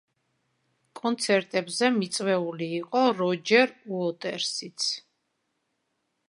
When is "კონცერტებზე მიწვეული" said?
0.99-2.71